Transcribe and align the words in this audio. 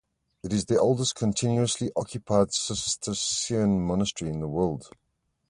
It 0.43 0.51
is 0.51 0.65
the 0.65 0.79
oldest 0.79 1.13
continuously 1.13 1.91
occupied 1.95 2.55
Cistercian 2.55 3.79
monastery 3.85 4.31
in 4.31 4.39
the 4.39 4.47
world. 4.47 4.89